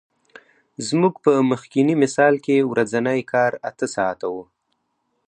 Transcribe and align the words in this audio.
زموږ 0.87 1.13
په 1.25 1.31
مخکیني 1.51 1.95
مثال 2.03 2.33
کې 2.45 2.55
ورځنی 2.71 3.19
کار 3.31 3.51
اته 3.69 3.85
ساعته 3.95 4.25
وو 4.33 4.43